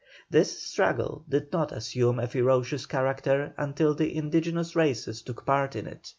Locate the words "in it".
5.75-6.09